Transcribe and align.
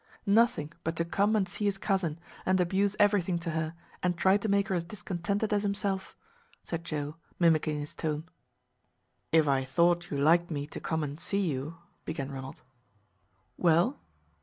"Nothing, 0.25 0.73
but 0.83 0.95
to 0.95 1.05
come 1.05 1.35
and 1.35 1.47
see 1.47 1.65
his 1.65 1.77
cousin, 1.77 2.17
and 2.43 2.59
abuse 2.59 2.95
everything 2.97 3.37
to 3.37 3.51
her, 3.51 3.75
and 4.01 4.17
try 4.17 4.35
to 4.35 4.49
make 4.49 4.67
her 4.69 4.73
as 4.73 4.83
discontented 4.83 5.53
as 5.53 5.61
himself," 5.61 6.15
said 6.63 6.83
Joe, 6.83 7.17
mimicking 7.37 7.79
his 7.79 7.93
tone. 7.93 8.23
"If 9.31 9.47
I 9.47 9.63
thought 9.63 10.09
you 10.09 10.17
liked 10.17 10.49
me 10.49 10.65
to 10.65 10.79
come 10.79 11.03
and 11.03 11.19
see 11.19 11.47
you" 11.51 11.77
began 12.03 12.31
Ronald. 12.31 12.63
"Well?" 13.57 13.99